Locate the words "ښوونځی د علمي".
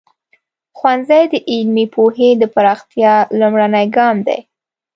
0.77-1.85